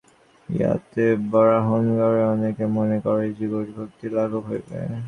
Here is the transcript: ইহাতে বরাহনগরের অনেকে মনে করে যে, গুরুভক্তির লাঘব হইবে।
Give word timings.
ইহাতে 0.49 1.03
বরাহনগরের 1.31 2.25
অনেকে 2.33 2.65
মনে 2.77 2.97
করে 3.05 3.25
যে, 3.37 3.45
গুরুভক্তির 3.53 4.11
লাঘব 4.17 4.43
হইবে। 4.49 4.77